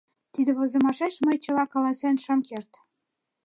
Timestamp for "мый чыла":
1.25-1.65